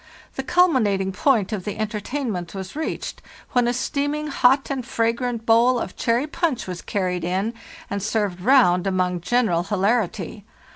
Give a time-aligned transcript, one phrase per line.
[0.33, 4.71] The culminating point of the entertainment was reached o ro) ~ when a steaming hot
[4.71, 7.53] and fragrant bowl of cherry punch was carried in
[7.87, 10.43] and served round among general hilarity.